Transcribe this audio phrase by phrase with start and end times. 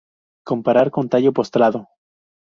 [0.49, 1.79] Comparar con tallo postrado.